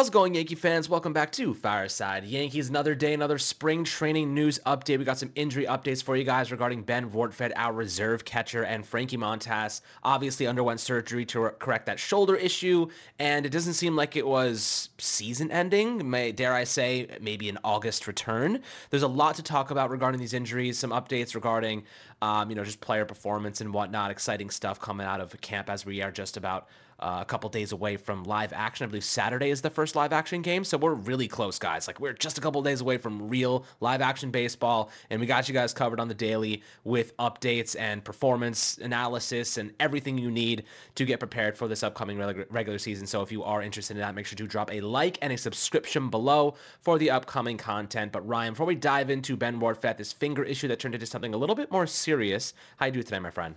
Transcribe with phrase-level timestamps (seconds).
[0.00, 0.88] How's it going, Yankee fans?
[0.88, 2.70] Welcome back to Fireside Yankees.
[2.70, 4.98] Another day, another spring training news update.
[4.98, 8.86] We got some injury updates for you guys regarding Ben Rortvedt, our reserve catcher, and
[8.86, 12.88] Frankie Montas obviously underwent surgery to correct that shoulder issue,
[13.18, 16.08] and it doesn't seem like it was season ending.
[16.08, 18.62] May, dare I say, maybe an August return.
[18.88, 21.84] There's a lot to talk about regarding these injuries, some updates regarding,
[22.22, 24.10] um, you know, just player performance and whatnot.
[24.10, 26.68] Exciting stuff coming out of camp as we are just about
[27.00, 28.84] uh, a couple days away from live action.
[28.84, 31.86] I believe Saturday is the first live action game, so we're really close, guys.
[31.86, 35.48] Like we're just a couple days away from real live action baseball, and we got
[35.48, 40.64] you guys covered on the daily with updates and performance analysis and everything you need
[40.94, 42.18] to get prepared for this upcoming
[42.50, 43.06] regular season.
[43.06, 45.38] So if you are interested in that, make sure to drop a like and a
[45.38, 48.12] subscription below for the upcoming content.
[48.12, 51.34] But Ryan, before we dive into Ben Rortvedt, this finger issue that turned into something
[51.34, 53.54] a little bit more serious, how you do today, my friend?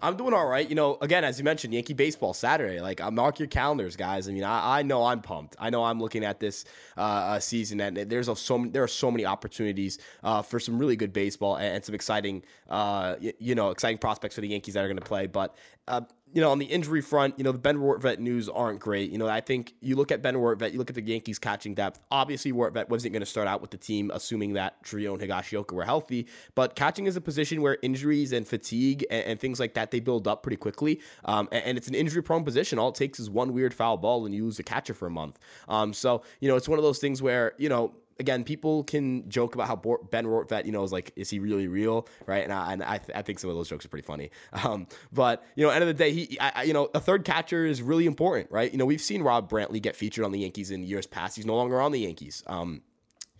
[0.00, 0.68] I'm doing all right.
[0.68, 2.80] You know, again, as you mentioned, Yankee baseball Saturday.
[2.80, 4.28] Like, uh, mark your calendars, guys.
[4.28, 5.56] I mean, I, I know I'm pumped.
[5.58, 6.64] I know I'm looking at this
[6.96, 10.78] uh, uh, season, and there's a, so there are so many opportunities uh, for some
[10.78, 14.48] really good baseball and, and some exciting, uh, you, you know, exciting prospects for the
[14.48, 15.26] Yankees that are going to play.
[15.26, 16.02] But uh,
[16.34, 19.10] you know, on the injury front, you know, the Ben Rortvedt news aren't great.
[19.12, 21.74] You know, I think you look at Ben Rortvedt, you look at the Yankees catching
[21.74, 22.00] depth.
[22.10, 25.72] Obviously, Rortvedt wasn't going to start out with the team, assuming that Trio and Higashioka
[25.72, 26.26] were healthy.
[26.56, 30.00] But catching is a position where injuries and fatigue and, and things like that they
[30.00, 31.00] build up pretty quickly.
[31.24, 32.80] Um, and, and, it's an injury-prone position.
[32.80, 35.10] All it takes is one weird foul ball, and you lose the catcher for a
[35.10, 35.38] month.
[35.68, 39.28] Um, so you know, it's one of those things where you know again, people can
[39.28, 39.76] joke about how
[40.10, 42.44] Ben Rortvedt, you know, is like, is he really real, right?
[42.44, 44.30] And I, and I, th- I think some of those jokes are pretty funny.
[44.64, 47.66] Um, but you know, end of the day, he, I, you know, a third catcher
[47.66, 48.70] is really important, right?
[48.70, 51.36] You know, we've seen Rob Brantley get featured on the Yankees in years past.
[51.36, 52.42] He's no longer on the Yankees.
[52.46, 52.80] Um,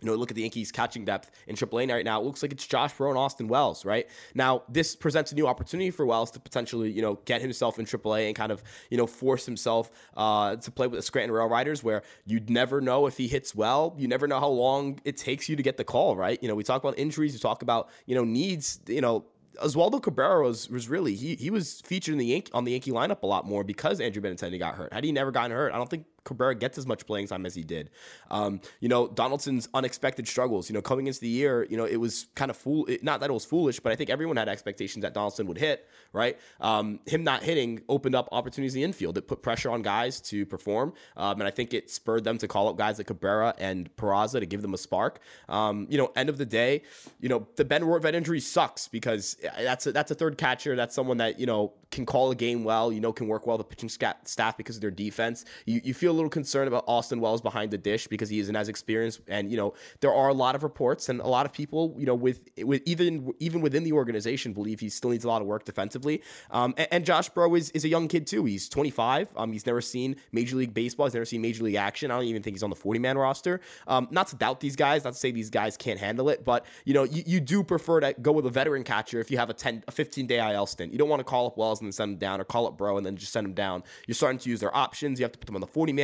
[0.04, 2.20] you know, look at the Yankees catching depth in AAA right now.
[2.20, 4.06] It looks like it's Josh and Austin Wells, right?
[4.34, 7.86] Now, this presents a new opportunity for Wells to potentially, you know, get himself in
[7.86, 11.48] AAA and kind of, you know, force himself uh, to play with the Scranton Rail
[11.48, 13.94] Riders, where you'd never know if he hits well.
[13.96, 16.38] You never know how long it takes you to get the call, right?
[16.42, 19.24] You know, we talk about injuries, we talk about, you know, needs, you know,
[19.62, 23.22] Oswaldo Cabrera was, was really he he was featured in the on the Yankee lineup
[23.22, 24.92] a lot more because Andrew Benintendi got hurt.
[24.92, 27.54] Had he never gotten hurt, I don't think Cabrera gets as much playing time as
[27.54, 27.90] he did.
[28.30, 30.68] Um, you know, Donaldson's unexpected struggles.
[30.68, 32.86] You know, coming into the year, you know, it was kind of fool.
[33.02, 35.88] Not that it was foolish, but I think everyone had expectations that Donaldson would hit.
[36.12, 39.18] Right, um, him not hitting opened up opportunities in the infield.
[39.18, 42.48] It put pressure on guys to perform, um, and I think it spurred them to
[42.48, 45.20] call up guys like Cabrera and Peraza to give them a spark.
[45.48, 46.82] Um, you know, end of the day,
[47.20, 50.76] you know, the Ben Rortvedt injury sucks because that's a, that's a third catcher.
[50.76, 52.92] That's someone that you know can call a game well.
[52.92, 55.44] You know, can work well the pitching staff because of their defense.
[55.66, 58.68] You you feel little concerned about Austin Wells behind the dish because he isn't as
[58.68, 59.20] experienced.
[59.28, 62.06] And you know, there are a lot of reports and a lot of people, you
[62.06, 65.48] know, with with even even within the organization, believe he still needs a lot of
[65.48, 66.22] work defensively.
[66.50, 68.44] Um, and, and, Josh Breaux is, is a young kid too.
[68.44, 69.28] He's 25.
[69.36, 71.06] Um, he's never seen Major League Baseball.
[71.06, 72.10] He's never seen Major League action.
[72.10, 73.60] I don't even think he's on the 40 man roster.
[73.86, 76.64] Um, not to doubt these guys, not to say these guys can't handle it, but
[76.84, 79.50] you know, you, you do prefer to go with a veteran catcher if you have
[79.50, 80.92] a 10, a 15 day IL stint.
[80.92, 82.78] You don't want to call up Wells and then send him down, or call up
[82.78, 83.82] Breaux and then just send him down.
[84.06, 85.18] You're starting to use their options.
[85.18, 86.03] You have to put them on the 40 man.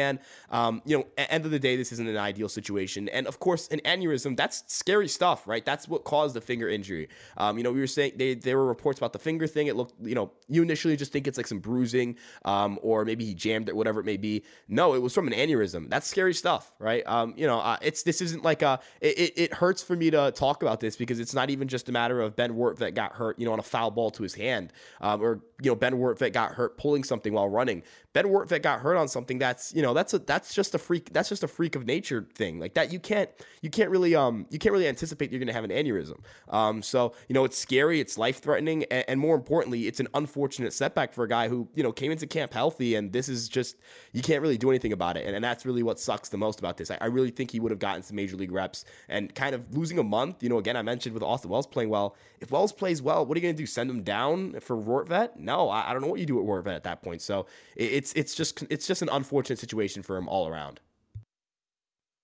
[0.50, 3.08] Um, you know, at end of the day, this isn't an ideal situation.
[3.08, 5.64] And of course, an aneurysm, that's scary stuff, right?
[5.64, 7.08] That's what caused the finger injury.
[7.36, 9.66] Um, you know, we were saying they, there were reports about the finger thing.
[9.66, 13.24] It looked, you know, you initially just think it's like some bruising um, or maybe
[13.24, 14.44] he jammed it, whatever it may be.
[14.68, 15.88] No, it was from an aneurysm.
[15.88, 17.02] That's scary stuff, right?
[17.06, 20.32] Um, you know, uh, it's this isn't like a, it, it hurts for me to
[20.32, 23.12] talk about this because it's not even just a matter of Ben Wort that got
[23.12, 25.94] hurt, you know, on a foul ball to his hand um, or, you know, Ben
[25.94, 27.82] Rortvedt got hurt pulling something while running.
[28.12, 31.12] Ben Rortvedt got hurt on something that's, you know, that's a, that's just a freak.
[31.12, 32.92] That's just a freak of nature thing like that.
[32.92, 33.30] You can't,
[33.62, 36.18] you can't really, um, you can't really anticipate you're going to have an aneurysm.
[36.48, 38.84] Um, so, you know, it's scary, it's life threatening.
[38.90, 42.10] And, and, more importantly, it's an unfortunate setback for a guy who, you know, came
[42.10, 42.96] into camp healthy.
[42.96, 43.76] And this is just,
[44.12, 45.26] you can't really do anything about it.
[45.26, 46.90] And, and that's really what sucks the most about this.
[46.90, 49.72] I, I really think he would have gotten some major league reps and kind of
[49.76, 50.42] losing a month.
[50.42, 52.16] You know, again, I mentioned with Austin Wells playing well.
[52.40, 53.66] If Wells plays well, what are you going to do?
[53.66, 55.36] Send him down for Rortvedt?
[55.36, 57.22] No, I, I don't know what you do at Rortvedt at that point.
[57.22, 57.46] So
[57.76, 60.80] it, it's it's just it's just an unfortunate situation for him all around.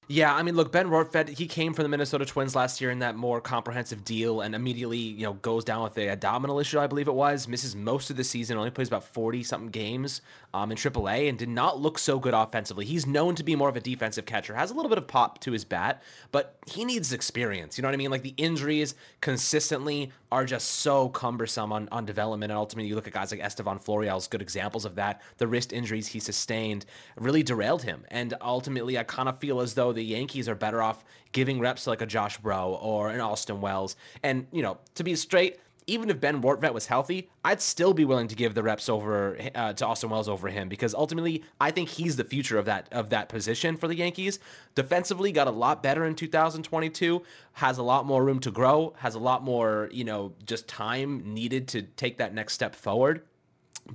[0.09, 3.01] Yeah, I mean, look, Ben Rortvedt, he came from the Minnesota Twins last year in
[3.01, 6.87] that more comprehensive deal and immediately, you know, goes down with a abdominal issue, I
[6.87, 10.21] believe it was, misses most of the season, only plays about 40 something games
[10.55, 12.85] um, in AAA and did not look so good offensively.
[12.85, 15.41] He's known to be more of a defensive catcher, has a little bit of pop
[15.41, 17.77] to his bat, but he needs experience.
[17.77, 18.11] You know what I mean?
[18.13, 22.51] Like the injuries consistently are just so cumbersome on, on development.
[22.51, 25.23] And ultimately, you look at guys like Estevan Florial's good examples of that.
[25.39, 26.85] The wrist injuries he sustained
[27.17, 28.05] really derailed him.
[28.11, 31.85] And ultimately, I kind of feel as though the Yankees are better off giving reps
[31.85, 33.97] to like a Josh Breaux or an Austin Wells.
[34.23, 35.59] And, you know, to be straight,
[35.89, 39.39] even if Ben Rortvedt was healthy, I'd still be willing to give the reps over
[39.55, 42.89] uh, to Austin Wells over him because ultimately I think he's the future of that
[42.93, 44.41] of that position for the Yankees.
[44.75, 47.23] Defensively, got a lot better in 2022,
[47.53, 51.23] has a lot more room to grow, has a lot more you know just time
[51.35, 53.23] needed to take that next step forward.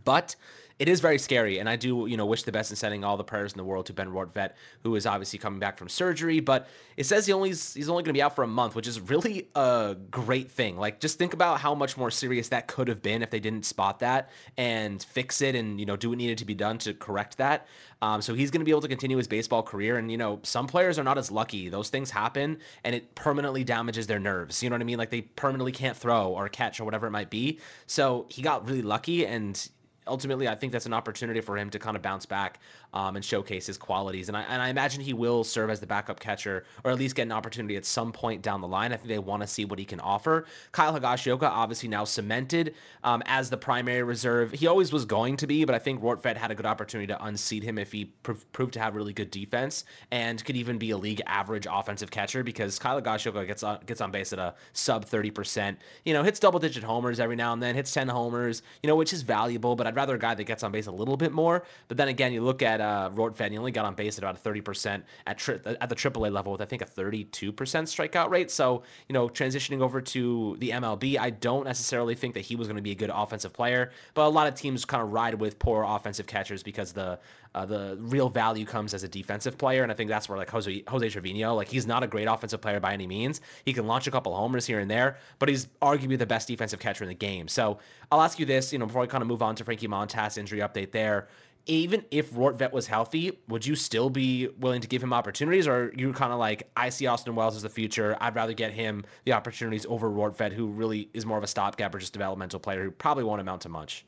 [0.05, 0.35] But
[0.81, 3.15] it is very scary, and I do, you know, wish the best in sending all
[3.15, 6.39] the prayers in the world to Ben Rortvedt, who is obviously coming back from surgery.
[6.39, 6.67] But
[6.97, 8.99] it says he only he's only going to be out for a month, which is
[8.99, 10.77] really a great thing.
[10.77, 13.63] Like, just think about how much more serious that could have been if they didn't
[13.63, 16.95] spot that and fix it, and you know, do what needed to be done to
[16.95, 17.67] correct that.
[18.01, 19.97] Um, so he's going to be able to continue his baseball career.
[19.97, 23.63] And you know, some players are not as lucky; those things happen, and it permanently
[23.63, 24.63] damages their nerves.
[24.63, 24.97] You know what I mean?
[24.97, 27.59] Like they permanently can't throw or catch or whatever it might be.
[27.85, 29.69] So he got really lucky, and
[30.07, 32.59] ultimately, I think that's an opportunity for him to kind of bounce back
[32.93, 34.27] um, and showcase his qualities.
[34.27, 37.15] And I, and I imagine he will serve as the backup catcher or at least
[37.15, 38.91] get an opportunity at some point down the line.
[38.91, 40.45] I think they want to see what he can offer.
[40.71, 44.51] Kyle Higashioka obviously now cemented um, as the primary reserve.
[44.51, 47.23] He always was going to be, but I think Rortvedt had a good opportunity to
[47.23, 50.91] unseat him if he pr- proved to have really good defense and could even be
[50.91, 54.55] a league average offensive catcher because Kyle Higashioka gets on, gets on base at a
[54.73, 55.77] sub 30%.
[56.05, 58.95] You know, hits double digit homers every now and then, hits 10 homers, you know,
[58.95, 61.31] which is valuable, but I'd rather a guy that gets on base a little bit
[61.31, 61.63] more.
[61.87, 64.35] But then again, you look at uh, Rortvedt, he only got on base at about
[64.35, 68.51] a 30% at tri- at the AAA level with I think a 32% strikeout rate.
[68.51, 72.67] So you know, transitioning over to the MLB, I don't necessarily think that he was
[72.67, 73.91] going to be a good offensive player.
[74.13, 77.19] But a lot of teams kind of ride with poor offensive catchers because the
[77.53, 80.49] uh, the real value comes as a defensive player, and I think that's where like
[80.49, 83.41] Jose Jose Trevino, like he's not a great offensive player by any means.
[83.65, 86.79] He can launch a couple homers here and there, but he's arguably the best defensive
[86.79, 87.47] catcher in the game.
[87.47, 87.79] So
[88.11, 90.37] I'll ask you this, you know, before I kind of move on to Frankie Montas
[90.37, 91.27] injury update there
[91.65, 95.93] even if Rortvedt was healthy, would you still be willing to give him opportunities, or
[95.95, 98.17] you're kind of like I see Austin Wells as the future?
[98.19, 101.93] I'd rather get him the opportunities over Rortvedt, who really is more of a stopgap
[101.93, 104.05] or just developmental player who probably won't amount to much.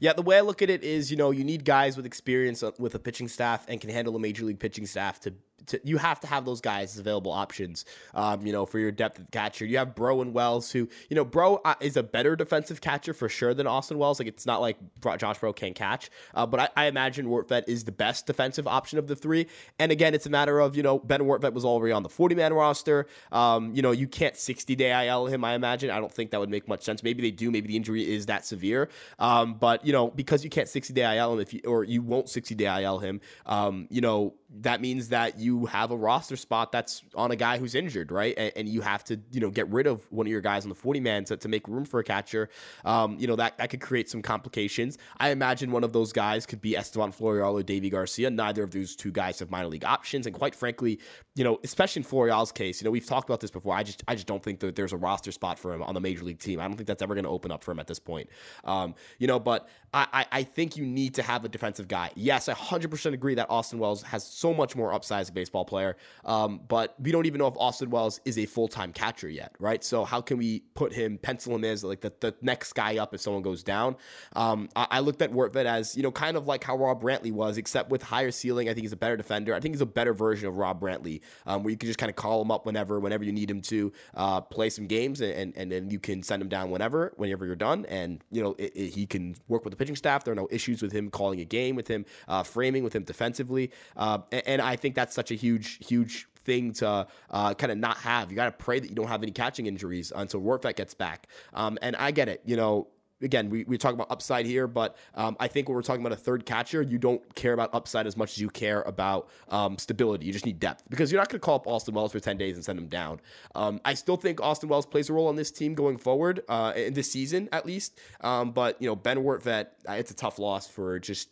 [0.00, 2.62] Yeah, the way I look at it is, you know, you need guys with experience
[2.62, 5.32] uh, with a pitching staff and can handle a major league pitching staff to
[5.66, 7.84] to, you have to have those guys as available options.
[8.14, 11.16] Um, you know, for your depth of catcher, you have Breaux and Wells, who you
[11.16, 14.18] know, Breaux uh, is a better defensive catcher for sure than Austin Wells.
[14.18, 14.76] Like it's not like
[15.18, 18.98] Josh Breaux can't catch, uh, but I, I imagine Rortvedt is the best defensive option
[18.98, 19.46] of the three.
[19.78, 22.34] And again, it's a matter of you know, Ben Rortvedt was already on the 40
[22.34, 23.06] man roster.
[23.32, 25.44] Um, you know, you can't 60 day IL him.
[25.44, 25.90] I imagine.
[25.90, 27.02] I don't think that would make much sense.
[27.02, 27.50] Maybe they do.
[27.50, 28.88] Maybe the injury is that severe.
[29.18, 32.02] Um, but you know, because you can't 60 day IL him, if you or you
[32.02, 36.36] won't 60 day IL him, um, you know that means that you have a roster
[36.36, 38.34] spot that's on a guy who's injured, right?
[38.36, 40.68] And, and, you have to, you know, get rid of one of your guys on
[40.68, 42.48] the 40 man to, to make room for a catcher.
[42.84, 44.98] Um, you know, that, that could create some complications.
[45.18, 48.30] I imagine one of those guys could be Estevan Florial or Deivi Garcia.
[48.30, 50.26] Neither of those two guys have minor league options.
[50.26, 51.00] And quite frankly,
[51.34, 53.74] you know, especially in Florial's case, you know, we've talked about this before.
[53.74, 56.00] I just, I just don't think that there's a roster spot for him on the
[56.00, 56.60] major league team.
[56.60, 58.28] I don't think that's ever going to open up for him at this point.
[58.64, 62.10] Um, you know, but I, I, I think you need to have a defensive guy.
[62.14, 65.64] Yes, I 100% agree that Austin Wells has so much more upside as a baseball
[65.64, 65.96] player.
[66.26, 69.54] Um, but we don't even know if Austin Wells is a full time catcher yet,
[69.58, 69.82] right?
[69.82, 73.14] So how can we put him, pencil him as like the, the next guy up
[73.14, 73.96] if someone goes down?
[74.36, 77.32] Um, I, I, looked at Rortvedt as, you know, kind of like how Rob Brantley
[77.32, 78.68] was, except with higher ceiling.
[78.68, 79.54] I think he's a better defender.
[79.54, 82.10] I think he's a better version of Rob Brantley, um, where you can just kind
[82.10, 85.56] of call him up whenever, whenever you need him to uh, play some games and,
[85.56, 87.86] and, then you can send him down whenever, whenever you're done.
[87.86, 90.22] And, you know, it, it, he can work with the pitching staff.
[90.22, 93.04] There are no issues with him calling a game, with him uh, framing, with him
[93.04, 93.70] defensively.
[93.96, 97.96] Uh, and, I think that's such a huge, huge thing to uh, kind of not
[97.98, 98.30] have.
[98.30, 101.28] You got to pray that you don't have any catching injuries until Rortvedt gets back.
[101.52, 102.42] Um, and I get it.
[102.44, 102.88] You know,
[103.22, 106.16] again, we, we talk about upside here, but um, I think when we're talking about
[106.16, 109.78] a third catcher, you don't care about upside as much as you care about um,
[109.78, 110.26] stability.
[110.26, 112.36] You just need depth because you're not going to call up Austin Wells for 10
[112.36, 113.20] days and send him down.
[113.54, 116.72] Um, I still think Austin Wells plays a role on this team going forward, uh,
[116.76, 117.98] in this season at least.
[118.20, 121.28] Um, but, you know, Ben Rortvedt, uh, it's a tough loss for just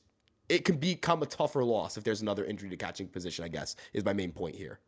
[0.53, 3.75] it can become a tougher loss if there's another injury to catching position, I guess,
[3.95, 4.81] is my main point here.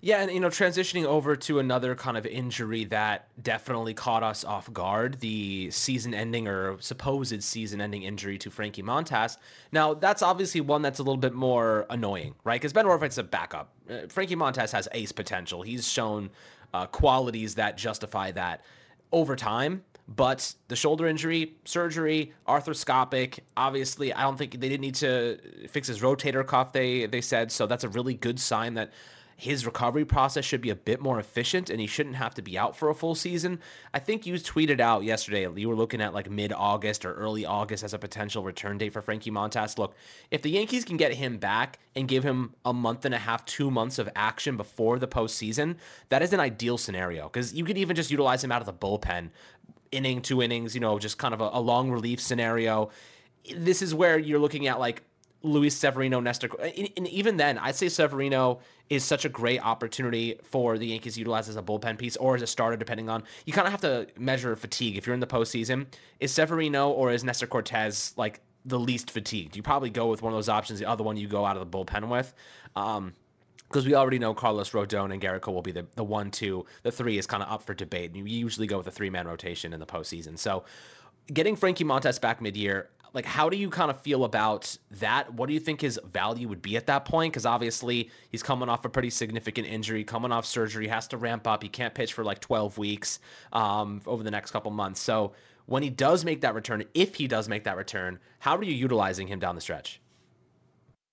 [0.00, 4.44] Yeah, and you know, transitioning over to another kind of injury that definitely caught us
[4.44, 9.38] off guard, the season-ending or supposed season-ending injury to Frankie Montas.
[9.72, 12.60] Now, that's obviously one that's a little bit more annoying, right?
[12.60, 13.72] Because Ben Rortvedt's a backup.
[13.90, 15.62] Uh, Frankie Montas has ace potential.
[15.62, 16.30] He's shown
[16.74, 18.62] uh, qualities that justify that
[19.10, 19.84] over time.
[20.08, 23.40] But the shoulder injury, surgery, arthroscopic.
[23.58, 25.38] Obviously, I don't think they didn't need to
[25.68, 26.72] fix his rotator cuff.
[26.72, 27.66] They they said so.
[27.66, 28.92] That's a really good sign that
[29.40, 32.58] his recovery process should be a bit more efficient and he shouldn't have to be
[32.58, 33.60] out for a full season.
[33.94, 37.46] I think you tweeted out yesterday you were looking at like mid August or early
[37.46, 39.78] August as a potential return date for Frankie Montas.
[39.78, 39.94] Look,
[40.32, 43.44] if the Yankees can get him back and give him a month and a half,
[43.44, 45.76] two months of action before the postseason,
[46.08, 48.72] that is an ideal scenario because you could even just utilize him out of the
[48.72, 49.30] bullpen,
[49.92, 52.90] inning, two innings, you know, just kind of a, a long relief scenario.
[53.56, 55.04] This is where you're looking at like
[55.42, 56.48] Luis Severino, Nestor.
[56.60, 61.20] And even then, I'd say Severino is such a great opportunity for the Yankees to
[61.20, 63.22] utilize as a bullpen piece or as a starter, depending on.
[63.46, 64.96] You kind of have to measure fatigue.
[64.96, 65.86] If you're in the postseason,
[66.20, 69.56] is Severino or is Nestor Cortes like the least fatigued?
[69.56, 70.80] You probably go with one of those options.
[70.80, 72.34] The other one you go out of the bullpen with.
[72.74, 73.14] Um,
[73.68, 76.64] because we already know Carlos Rodon and Gerrit Cole will be the, the one, two.
[76.84, 78.14] The three is kind of up for debate.
[78.14, 80.38] And You usually go with a three man rotation in the postseason.
[80.38, 80.64] So
[81.32, 85.32] getting Frankie Montas back mid year, like how do you kind of feel about that?
[85.34, 87.32] What do you think his value would be at that point?
[87.32, 91.46] Because obviously he's coming off a pretty significant injury coming off surgery has to ramp
[91.46, 91.62] up.
[91.62, 93.18] He can't pitch for like 12 weeks
[93.52, 95.00] um, over the next couple months.
[95.00, 95.32] So
[95.68, 98.72] when he does make that return if he does make that return how are you
[98.74, 100.00] utilizing him down the stretch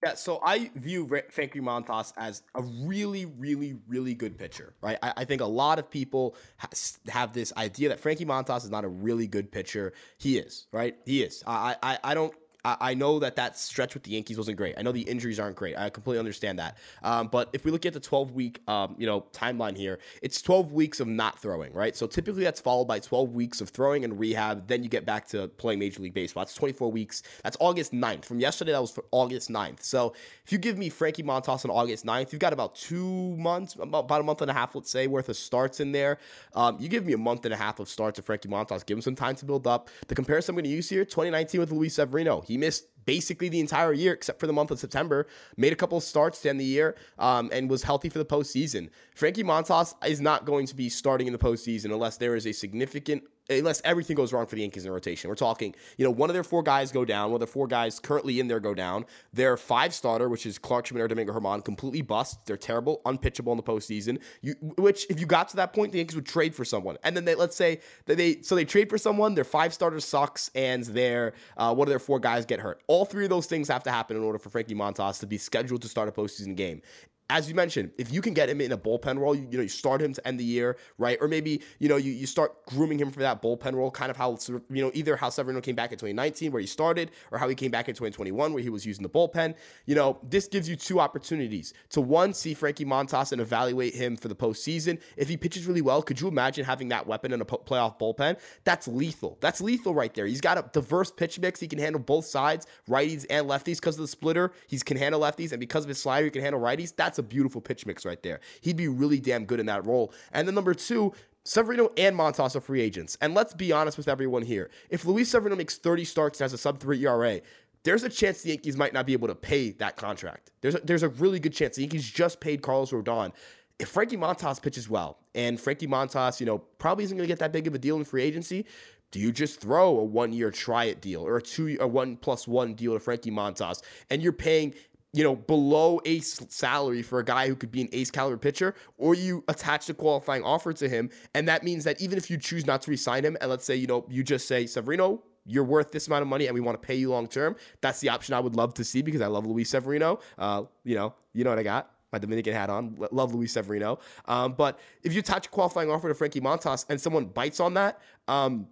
[0.06, 5.00] yeah, so I view Frankie Montas as a really, really, really good pitcher, right?
[5.02, 6.70] I, I think a lot of people ha-
[7.10, 9.94] have this idea that Frankie Montas is not a really good pitcher.
[10.20, 10.96] He is, right?
[11.06, 11.44] He is.
[11.48, 12.36] I, I, I don't
[12.66, 14.76] I, I know that that stretch with the Yankees wasn't great.
[14.78, 15.78] I know the injuries aren't great.
[15.78, 16.78] I completely understand that.
[17.04, 20.42] Um, but if we look at the 12 week, um, you know, timeline here, it's
[20.42, 21.96] 12 weeks of not throwing, right?
[21.96, 24.68] So typically that's followed by 12 weeks of throwing and rehab.
[24.68, 26.42] Then you get back to playing Major League Baseball.
[26.42, 27.24] That's 24 weeks.
[27.44, 28.26] That's August 9th.
[28.26, 29.84] From yesterday, that was for August 9th.
[29.84, 33.76] So if you give me Frankie Montas on August 9th, you've got about two months,
[33.76, 36.18] about, about a month and a half, let's say, worth of starts in there.
[36.54, 38.98] Um, you give me a month and a half of starts of Frankie Montas, give
[38.98, 39.90] him some time to build up.
[40.08, 42.42] The comparison I'm going to use here, 2019 with Luis Severino.
[42.42, 45.28] He missed basically the entire year except for the month of September.
[45.58, 48.90] Made a couple starts to end the year um, and was healthy for the postseason.
[49.16, 52.52] Frankie Montas is not going to be starting in the postseason unless there is a
[52.52, 55.30] significant unless everything goes wrong for the Yankees in rotation.
[55.30, 57.68] We're talking, you know, one of their four guys go down, one of the four
[57.68, 59.06] guys currently in there go down.
[59.34, 62.46] Their five starter, which is Clarke Schmidt or Domingo Germán, completely bust.
[62.46, 64.20] They're terrible, unpitchable in the postseason.
[64.42, 66.98] You, which, if you got to that point, the Yankees would trade for someone.
[67.04, 70.00] And then they, let's say that they, so they trade for someone, their five starter
[70.00, 72.82] sucks, and their, uh, one of their four guys get hurt.
[72.88, 75.38] All three of those things have to happen in order for Frankie Montas to be
[75.38, 76.82] scheduled to start a postseason game
[77.30, 79.64] as you mentioned, if you can get him in a bullpen role, you, you, know,
[79.64, 81.18] you start him to end the year, right?
[81.20, 84.18] Or maybe, you know, you, you start grooming him for that bullpen role, kind of
[84.18, 84.38] how,
[84.70, 87.56] you know, either how Severino came back in 2019 where he started or how he
[87.56, 89.56] came back in 2021 where he was using the bullpen.
[89.86, 94.16] You know, this gives you two opportunities to one, see Frankie Montas and evaluate him
[94.18, 95.00] for the postseason.
[95.18, 98.40] If he pitches really well, could you imagine having that weapon in a playoff bullpen?
[98.66, 99.38] That's lethal.
[99.42, 100.28] That's lethal right there.
[100.28, 101.60] He's got a diverse pitch mix.
[101.60, 104.52] He can handle both sides, righties and lefties because of the splitter.
[104.68, 106.96] He can handle lefties and because of his slider, he can handle righties.
[106.96, 108.42] That's that's a beautiful pitch mix right there.
[108.62, 110.14] He'd be really damn good in that role.
[110.34, 111.14] And then number two,
[111.46, 113.18] Severino and Montas are free agents.
[113.22, 114.70] And let's be honest with everyone here.
[114.90, 117.40] If Luis Severino makes 30 starts and has a sub 3 ERA,
[117.84, 120.52] there's a chance the Yankees might not be able to pay that contract.
[120.60, 123.32] There's a, there's a really good chance the Yankees just paid Carlos Rodon.
[123.80, 127.40] If Frankie Montas pitches well, and Frankie Montas, you know, probably isn't going to get
[127.40, 128.66] that big of a deal in free agency,
[129.12, 132.18] do you just throw a one year try it deal or a two a one
[132.18, 134.74] plus one deal to Frankie Montas and you're paying
[135.16, 138.76] you know, below ace salary for a guy who could be an ace caliber pitcher,
[138.98, 141.10] or you attach the qualifying offer to him.
[141.34, 143.78] And that means that even if you choose not to resign him, and let's say,
[143.78, 146.82] you know, you just say, Severino, you're worth this amount of money and we want
[146.82, 147.56] to pay you long term.
[147.80, 150.20] That's the option I would love to see because I love Luis Severino.
[150.38, 152.96] Uh, you know, you know what I got my Dominican hat on.
[153.12, 154.00] Love Luis Severino.
[154.26, 157.74] Um, but if you attach a qualifying offer to Frankie Montas and someone bites on
[157.74, 158.68] that, um,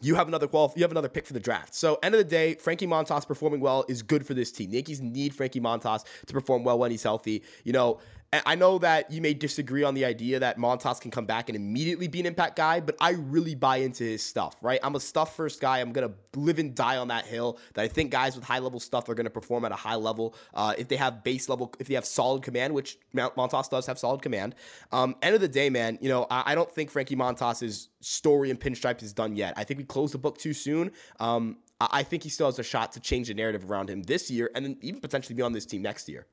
[0.00, 1.74] you have another qual you have another pick for the draft.
[1.74, 4.70] So end of the day, Frankie Montas performing well is good for this team.
[4.70, 7.42] The Yankees need Frankie Montas to perform well when he's healthy.
[7.64, 7.98] You know,
[8.32, 11.56] I know that you may disagree on the idea that Montas can come back and
[11.56, 14.80] immediately be an impact guy, but I really buy into his stuff, right?
[14.82, 15.80] I'm a stuff first guy.
[15.80, 18.60] I'm going to live and die on that hill that I think guys with high
[18.60, 20.34] level stuff are going to perform at a high level.
[20.54, 23.98] Uh, if they have base level, if they have solid command, which Montas does have
[23.98, 24.54] solid command.
[24.92, 28.48] Um, end of the day, man, you know, I, I don't think Frankie Montas's story
[28.48, 29.52] in pinstripes is done yet.
[29.58, 30.92] I think we closed the book too soon.
[31.20, 34.30] Um, I think he still has a shot to change the narrative around him this
[34.30, 36.26] year and then even potentially be on this team next year.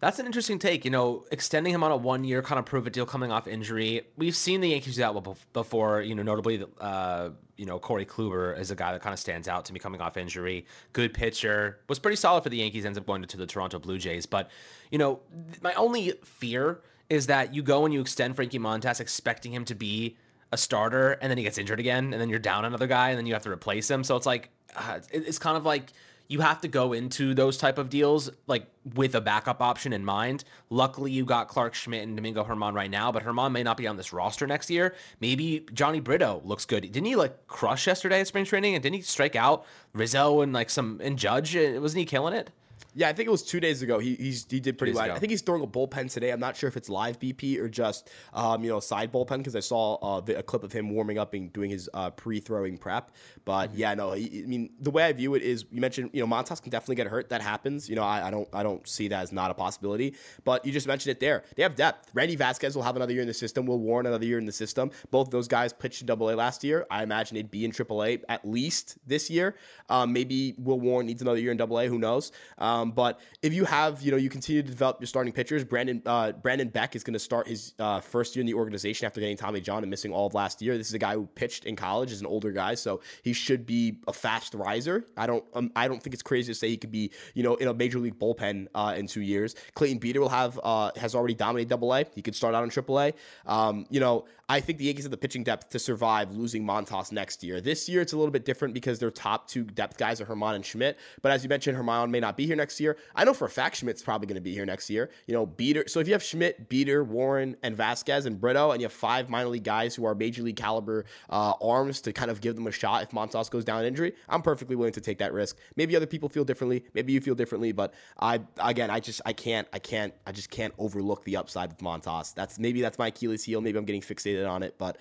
[0.00, 0.84] That's an interesting take.
[0.84, 3.46] You know, extending him on a one year kind of prove it deal coming off
[3.46, 4.06] injury.
[4.16, 8.58] We've seen the Yankees do that before, you know, notably, uh, you know, Corey Kluber
[8.58, 10.64] is a guy that kind of stands out to me coming off injury.
[10.94, 13.98] Good pitcher, was pretty solid for the Yankees, ends up going to the Toronto Blue
[13.98, 14.24] Jays.
[14.24, 14.50] But,
[14.90, 15.20] you know,
[15.62, 16.80] my only fear
[17.10, 20.16] is that you go and you extend Frankie Montas expecting him to be
[20.52, 23.18] a starter and then he gets injured again and then you're down another guy and
[23.18, 24.02] then you have to replace him.
[24.02, 25.92] So it's like, uh, it's kind of like,
[26.30, 30.04] you have to go into those type of deals like with a backup option in
[30.04, 30.44] mind.
[30.70, 33.88] Luckily, you got Clarke Schmidt and Domingo Germán right now, but Germán may not be
[33.88, 34.94] on this roster next year.
[35.18, 36.82] Maybe Jhony Brito looks good.
[36.82, 38.76] Didn't he like crush yesterday at spring training?
[38.76, 41.56] And didn't he strike out Rizzo and like some and Judge?
[41.56, 42.50] Uh, wasn't he killing it?
[42.94, 43.98] Yeah, I think it was two days ago.
[43.98, 45.10] He he's, he did pretty well.
[45.10, 46.30] I think he's throwing a bullpen today.
[46.30, 49.56] I'm not sure if it's live BP or just um, you know side bullpen because
[49.56, 53.12] I saw uh, a clip of him warming up and doing his uh, pre-throwing prep.
[53.44, 53.78] But mm-hmm.
[53.78, 56.32] yeah, no, he, I mean the way I view it is you mentioned you know
[56.32, 57.28] Montas can definitely get hurt.
[57.28, 57.88] That happens.
[57.88, 60.14] You know I, I don't I don't see that as not a possibility.
[60.44, 61.44] But you just mentioned it there.
[61.56, 62.10] They have depth.
[62.14, 63.66] Randy Vasquez will have another year in the system.
[63.66, 64.90] Will Warren another year in the system.
[65.10, 66.86] Both those guys pitched in Double A last year.
[66.90, 69.56] I imagine they'd be in Triple A at least this year.
[69.88, 71.86] Um, maybe Will Warren needs another year in Double A.
[71.86, 72.32] Who knows?
[72.58, 75.64] Um, but if you have, you know, you continue to develop your starting pitchers.
[75.64, 79.06] Brandon uh, Brandon Beck is going to start his uh, first year in the organization
[79.06, 80.78] after getting Tommy John and missing all of last year.
[80.78, 83.66] This is a guy who pitched in college, is an older guy, so he should
[83.66, 85.04] be a fast riser.
[85.16, 87.56] I don't um, I don't think it's crazy to say he could be, you know,
[87.56, 89.54] in a major league bullpen uh, in two years.
[89.74, 92.04] Clayton Beeter will have uh, has already dominated Double A.
[92.14, 93.12] He could start out in Triple A.
[93.46, 97.12] Um, you know, I think the Yankees have the pitching depth to survive losing Montas
[97.12, 97.60] next year.
[97.60, 100.56] This year, it's a little bit different because their top two depth guys are Germán
[100.56, 100.98] and Schmidt.
[101.22, 102.98] But as you mentioned, Germán may not be here next year.
[103.16, 105.10] I know for a fact Schmidt's probably going to be here next year.
[105.26, 105.84] You know, Beeter.
[105.88, 109.30] So if you have Schmidt, Beeter, Warren, and Vasquez and Brito, and you have five
[109.30, 112.66] minor league guys who are major league caliber uh, arms to kind of give them
[112.66, 115.56] a shot if Montas goes down injury, I'm perfectly willing to take that risk.
[115.76, 116.84] Maybe other people feel differently.
[116.94, 117.72] Maybe you feel differently.
[117.72, 121.72] But I, again, I just, I can't, I can't, I just can't overlook the upside
[121.72, 122.34] of Montas.
[122.34, 123.60] That's maybe that's my Achilles heel.
[123.60, 124.98] Maybe I'm getting fixated on it, but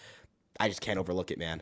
[0.59, 1.61] I just can't overlook it, man.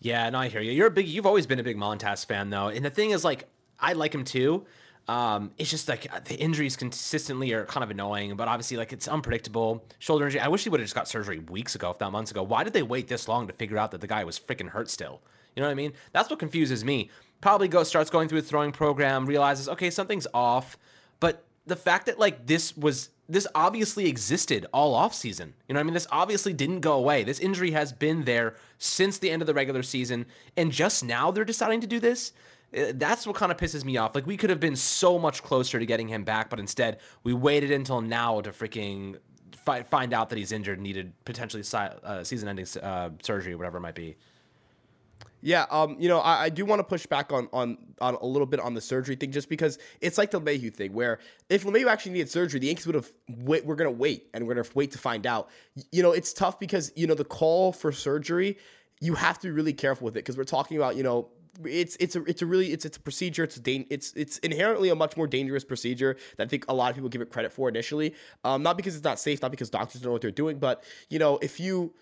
[0.00, 0.72] Yeah, no, I hear you.
[0.72, 1.08] You're a big.
[1.08, 4.14] You've always been a big Montas fan, though, and the thing is, like, I like
[4.14, 4.66] him too.
[5.08, 9.08] Um, it's just like the injuries consistently are kind of annoying, but obviously, like, it's
[9.08, 9.82] unpredictable.
[9.98, 10.40] Shoulder injury.
[10.40, 12.42] I wish he would have just got surgery weeks ago, if not months ago.
[12.42, 14.90] Why did they wait this long to figure out that the guy was freaking hurt
[14.90, 15.22] still?
[15.56, 15.94] You know what I mean?
[16.12, 17.10] That's what confuses me.
[17.40, 20.76] Probably go starts going through a throwing program, realizes okay, something's off,
[21.20, 25.54] but the fact that like this was this obviously existed all off season.
[25.68, 27.24] You know, what I mean, this obviously didn't go away.
[27.24, 31.30] This injury has been there since the end of the regular season, and just now
[31.30, 32.32] they're deciding to do this.
[32.76, 34.14] Uh, that's what kind of pisses me off.
[34.14, 37.32] Like we could have been so much closer to getting him back, but instead we
[37.32, 39.18] waited until now to freaking
[39.52, 43.82] fi- find out that he's injured, needed potentially si- uh, season-ending uh, surgery, whatever it
[43.82, 44.16] might be.
[45.40, 48.26] Yeah, um, you know, I, I do want to push back on, on on a
[48.26, 51.64] little bit on the surgery thing, just because it's like the LeMahieu thing, where if
[51.64, 54.68] LeMahieu actually needed surgery, the Yankees would have wait, we're gonna wait and we're gonna
[54.74, 55.48] wait to find out.
[55.92, 58.58] You know, it's tough because you know the call for surgery,
[59.00, 61.28] you have to be really careful with it because we're talking about you know
[61.64, 63.44] it's it's a it's a really it's it's a procedure.
[63.44, 66.74] It's a da- it's it's inherently a much more dangerous procedure that I think a
[66.74, 68.14] lot of people give it credit for initially.
[68.44, 70.84] Um, not because it's not safe, not because doctors don't know what they're doing, but
[71.08, 71.94] you know if you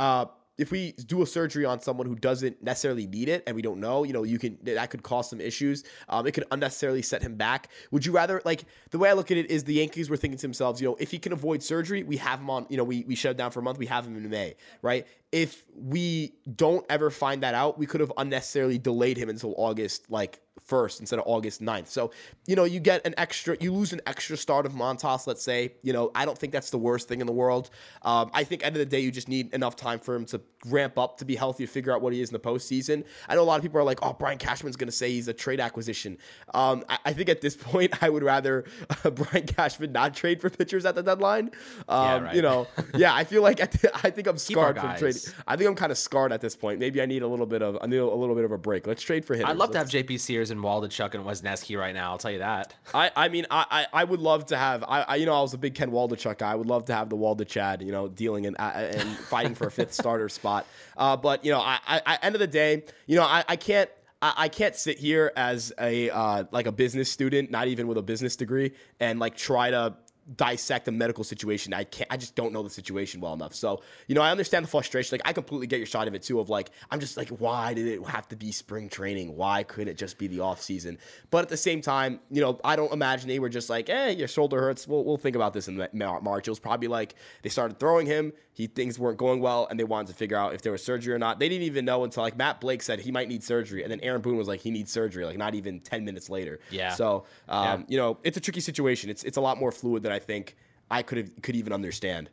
[0.00, 0.26] uh
[0.58, 3.78] if we do a surgery on someone who doesn't necessarily need it and we don't
[3.78, 5.84] know, you know, you can that could cause some issues.
[6.08, 7.68] Um, it could unnecessarily set him back.
[7.90, 10.38] Would you rather like the way I look at it is the Yankees were thinking
[10.38, 12.84] to themselves, you know, if he can avoid surgery, we have him on, you know,
[12.84, 15.06] we we shut down for a month, we have him in May, right?
[15.32, 20.10] If we don't ever find that out, we could have unnecessarily delayed him until August,
[20.10, 21.88] like 1st instead of August 9th.
[21.88, 22.10] So,
[22.46, 25.74] you know, you get an extra, you lose an extra start of Montas, let's say.
[25.82, 27.70] You know, I don't think that's the worst thing in the world.
[28.02, 30.40] Um, I think, end of the day, you just need enough time for him to
[30.66, 33.04] ramp up to be healthy, to figure out what he is in the postseason.
[33.28, 35.28] I know a lot of people are like, oh, Brian Cashman's going to say he's
[35.28, 36.18] a trade acquisition.
[36.54, 38.64] Um, I, I, think at this point, I would rather
[39.04, 41.50] uh, Brian Cashman not trade for pitchers at the deadline.
[41.88, 42.36] Um, yeah, right.
[42.36, 42.66] You know,
[42.96, 45.22] yeah, I feel like I, th- I think I'm scarred from trading.
[45.46, 46.80] I think I'm kind of scarred at this point.
[46.80, 48.86] Maybe I need a little bit of I need a little bit of a break.
[48.86, 49.46] Let's trade for him.
[49.46, 52.10] I'd love Let's, to have JP Sears and Waldichuk and Wesneski right now.
[52.10, 52.74] I'll tell you that.
[52.94, 54.82] I, I mean, I, I, I would love to have.
[54.84, 56.52] I, I, you know I was a big Ken Waldichuk guy.
[56.52, 59.66] I would love to have the Waldichad, you know, dealing and uh, and fighting for
[59.66, 60.66] a fifth starter spot.
[60.96, 63.90] Uh, but you know, I, I, end of the day, you know, I, I can't.
[64.22, 68.02] I, can't sit here as a uh, like a business student, not even with a
[68.02, 69.94] business degree, and like try to
[70.34, 71.72] dissect a medical situation.
[71.72, 72.10] I can't.
[72.10, 73.54] I just don't know the situation well enough.
[73.54, 75.14] So you know, I understand the frustration.
[75.14, 76.40] Like I completely get your side of it too.
[76.40, 79.36] Of like, I'm just like, why did it have to be spring training?
[79.36, 80.98] Why couldn't it just be the off season?
[81.30, 84.14] But at the same time, you know, I don't imagine they were just like, hey,
[84.14, 84.88] your shoulder hurts.
[84.88, 86.48] We'll we'll think about this in March.
[86.48, 88.32] It was probably like they started throwing him.
[88.52, 91.12] He things weren't going well, and they wanted to figure out if there was surgery
[91.12, 91.38] or not.
[91.38, 94.00] They didn't even know until like Matt Blake said he might need surgery, and then
[94.00, 96.58] Aaron Boone was like he needs surgery, like not even ten minutes later.
[96.70, 96.94] Yeah.
[96.94, 97.86] So um, yeah.
[97.88, 99.10] you know, it's a tricky situation.
[99.10, 100.56] It's it's a lot more fluid than I think
[100.90, 102.30] I could have could even understand.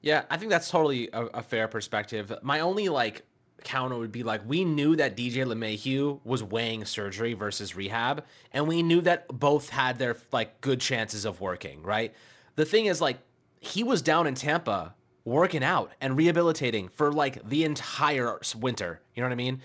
[0.00, 2.32] Yeah, I think that's totally a, a, fair perspective.
[2.42, 3.24] My only like
[3.64, 8.68] counter would be like we knew that DJ LeMahieu was weighing surgery versus rehab, and
[8.68, 11.82] we knew that both had their like good chances of working.
[11.82, 12.14] Right.
[12.56, 13.18] The thing is like
[13.60, 19.00] he was down in Tampa working out and rehabilitating for like the entire winter.
[19.14, 19.60] You know what I mean?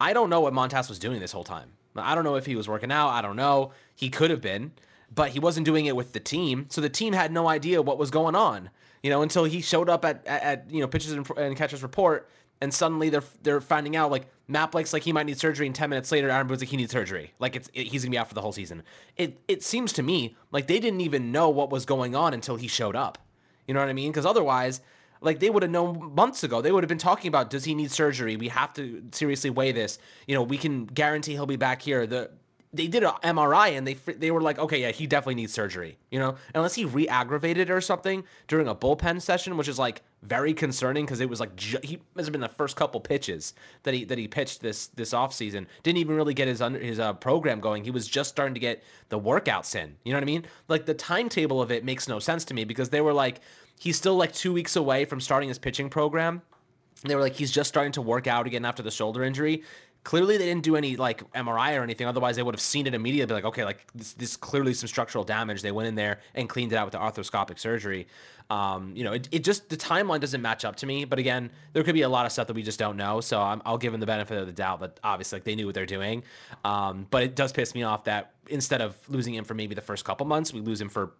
[0.00, 1.72] I don't know what Montas was doing this whole time.
[1.96, 3.08] I don't know if he was working out.
[3.08, 3.72] I don't know.
[3.96, 4.72] He could have been,
[5.14, 6.66] but he wasn't doing it with the team.
[6.68, 8.70] So the team had no idea what was going on,
[9.02, 11.82] you know, until he showed up at, at, at you know, pitches and, and catches
[11.82, 12.28] report.
[12.60, 14.26] And suddenly they're they're finding out like
[14.72, 16.90] Blake's like he might need surgery, and ten minutes later Aaron Boone's like he needs
[16.90, 18.82] surgery, like it's it, he's gonna be out for the whole season.
[19.16, 22.56] It it seems to me like they didn't even know what was going on until
[22.56, 23.18] he showed up.
[23.68, 24.10] You know what I mean?
[24.10, 24.80] Because otherwise,
[25.20, 26.60] like they would have known months ago.
[26.60, 28.36] They would have been talking about does he need surgery?
[28.36, 29.98] We have to seriously weigh this.
[30.26, 32.06] You know, we can guarantee he'll be back here.
[32.06, 32.30] The
[32.72, 35.98] they did an MRI and they they were like, okay, yeah, he definitely needs surgery.
[36.10, 40.52] You know, unless he re-aggravated or something during a bullpen session, which is like very
[40.52, 43.54] concerning because it was like ju- he must have been the first couple pitches
[43.84, 45.66] that he that he pitched this this offseason.
[45.82, 47.84] Didn't even really get his under his uh, program going.
[47.84, 49.96] He was just starting to get the workouts in.
[50.04, 50.44] You know what I mean?
[50.68, 53.40] Like the timetable of it makes no sense to me because they were like,
[53.80, 56.42] he's still like two weeks away from starting his pitching program.
[57.04, 59.62] They were like, he's just starting to work out again after the shoulder injury.
[60.08, 62.06] Clearly, they didn't do any like MRI or anything.
[62.06, 63.26] Otherwise, they would have seen it immediately.
[63.26, 65.60] Be like, okay, like this, this is clearly some structural damage.
[65.60, 68.06] They went in there and cleaned it out with the arthroscopic surgery.
[68.48, 71.04] Um, you know, it, it just the timeline doesn't match up to me.
[71.04, 73.20] But again, there could be a lot of stuff that we just don't know.
[73.20, 75.66] So i will give them the benefit of the doubt But obviously like, they knew
[75.66, 76.22] what they're doing.
[76.64, 79.82] Um, but it does piss me off that instead of losing him for maybe the
[79.82, 81.12] first couple months, we lose him for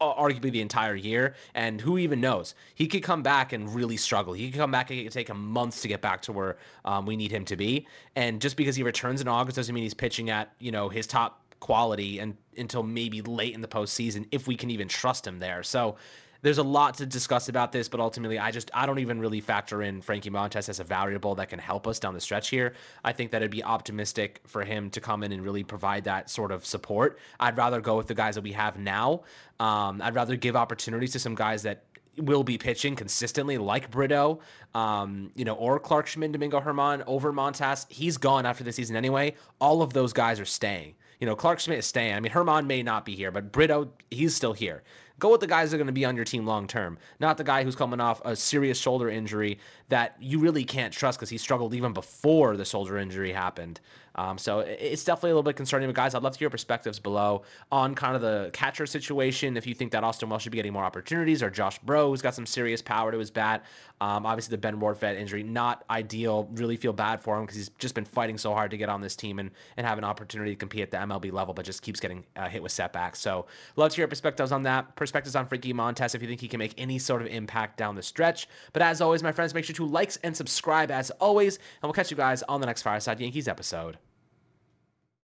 [0.00, 1.34] arguably the entire year.
[1.54, 2.54] And who even knows?
[2.74, 4.32] He could come back and really struggle.
[4.32, 6.56] He could come back and it could take him months to get back to where
[6.84, 7.86] um, we need him to be.
[8.16, 11.06] And just because he returns in August doesn't mean he's pitching at you know his
[11.06, 15.38] top quality and until maybe late in the postseason if we can even trust him
[15.38, 15.62] there.
[15.62, 15.96] So
[16.44, 19.40] there's a lot to discuss about this, but ultimately, I just I don't even really
[19.40, 22.74] factor in Frankie Montas as a variable that can help us down the stretch here.
[23.02, 26.28] I think that it'd be optimistic for him to come in and really provide that
[26.28, 27.18] sort of support.
[27.40, 29.22] I'd rather go with the guys that we have now.
[29.58, 31.84] Um, I'd rather give opportunities to some guys that
[32.18, 34.40] will be pitching consistently, like Brito,
[34.74, 37.86] um, you know, or Clarke Schmidt, Domingo Germán over Montas.
[37.88, 39.34] He's gone after the season anyway.
[39.62, 40.94] All of those guys are staying.
[41.20, 42.14] You know, Clarke Schmidt is staying.
[42.14, 44.82] I mean, Germán may not be here, but Brito, he's still here.
[45.18, 47.36] Go with the guys that are going to be on your team long term, not
[47.36, 51.30] the guy who's coming off a serious shoulder injury that you really can't trust because
[51.30, 53.80] he struggled even before the shoulder injury happened.
[54.14, 55.88] Um, so it's definitely a little bit concerning.
[55.88, 59.56] But guys, I'd love to hear perspectives below on kind of the catcher situation.
[59.56, 62.22] If you think that Austin Wells should be getting more opportunities, or Josh Breaux, who's
[62.22, 63.64] got some serious power to his bat.
[64.00, 66.48] Um, obviously, the Ben Rortvedt injury, not ideal.
[66.54, 69.00] Really feel bad for him because he's just been fighting so hard to get on
[69.00, 71.82] this team and, and have an opportunity to compete at the MLB level, but just
[71.82, 73.20] keeps getting uh, hit with setbacks.
[73.20, 73.46] So,
[73.76, 74.94] love to hear perspectives on that.
[74.96, 77.94] Perspectives on Frankie Montas if you think he can make any sort of impact down
[77.94, 78.48] the stretch.
[78.72, 81.92] But as always, my friends, make sure to like and subscribe as always, and we'll
[81.92, 83.96] catch you guys on the next Fireside Yankees episode.